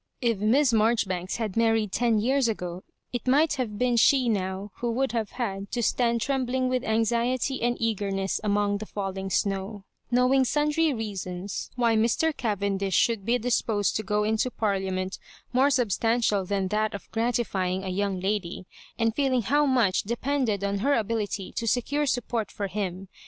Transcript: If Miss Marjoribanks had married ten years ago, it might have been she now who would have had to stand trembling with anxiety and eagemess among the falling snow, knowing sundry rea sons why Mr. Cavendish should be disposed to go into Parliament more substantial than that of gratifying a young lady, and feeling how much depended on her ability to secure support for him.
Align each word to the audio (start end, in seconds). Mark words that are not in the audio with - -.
If 0.19 0.39
Miss 0.39 0.73
Marjoribanks 0.73 1.35
had 1.35 1.55
married 1.55 1.91
ten 1.91 2.17
years 2.17 2.47
ago, 2.47 2.81
it 3.13 3.27
might 3.27 3.53
have 3.57 3.77
been 3.77 3.97
she 3.97 4.29
now 4.29 4.71
who 4.77 4.91
would 4.93 5.11
have 5.11 5.33
had 5.33 5.69
to 5.73 5.83
stand 5.83 6.21
trembling 6.21 6.69
with 6.69 6.83
anxiety 6.83 7.61
and 7.61 7.77
eagemess 7.79 8.39
among 8.43 8.79
the 8.79 8.87
falling 8.87 9.29
snow, 9.29 9.83
knowing 10.09 10.43
sundry 10.43 10.91
rea 10.91 11.13
sons 11.13 11.69
why 11.75 11.95
Mr. 11.95 12.35
Cavendish 12.35 12.95
should 12.95 13.23
be 13.25 13.37
disposed 13.37 13.95
to 13.95 14.01
go 14.01 14.23
into 14.23 14.49
Parliament 14.49 15.19
more 15.53 15.69
substantial 15.69 16.45
than 16.45 16.69
that 16.69 16.95
of 16.95 17.11
gratifying 17.11 17.83
a 17.83 17.89
young 17.89 18.19
lady, 18.19 18.65
and 18.97 19.13
feeling 19.13 19.43
how 19.43 19.67
much 19.67 20.01
depended 20.01 20.63
on 20.63 20.79
her 20.79 20.95
ability 20.95 21.51
to 21.51 21.67
secure 21.67 22.07
support 22.07 22.49
for 22.49 22.65
him. 22.65 23.07